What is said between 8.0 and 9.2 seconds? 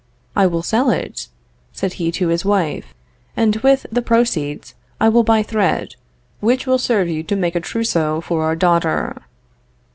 for our daughter.